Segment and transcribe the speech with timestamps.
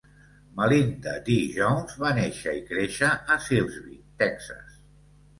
[0.59, 4.73] Melinda Dee Jones va néixer i créixer a Silsbee, Texas.